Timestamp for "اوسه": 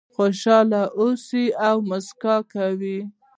0.99-1.41